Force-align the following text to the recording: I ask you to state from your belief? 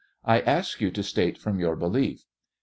I 0.25 0.39
ask 0.41 0.81
you 0.81 0.89
to 0.89 1.03
state 1.03 1.37
from 1.37 1.59
your 1.59 1.75
belief? 1.75 2.23